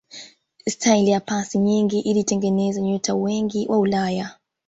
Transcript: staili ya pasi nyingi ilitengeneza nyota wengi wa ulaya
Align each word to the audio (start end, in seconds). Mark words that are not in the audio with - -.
staili 0.69 1.11
ya 1.11 1.19
pasi 1.19 1.59
nyingi 1.59 1.99
ilitengeneza 1.99 2.81
nyota 2.81 3.15
wengi 3.15 3.67
wa 3.67 3.79
ulaya 3.79 4.35